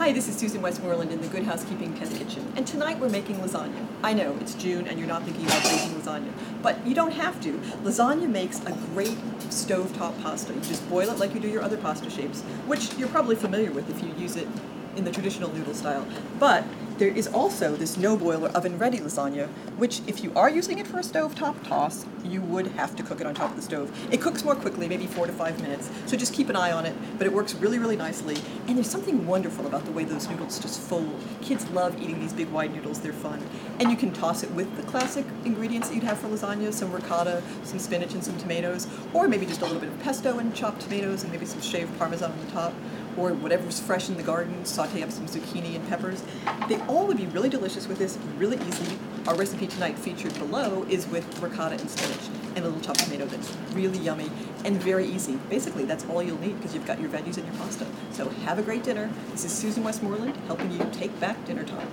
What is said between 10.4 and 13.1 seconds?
You just boil it like you do your other pasta shapes, which you're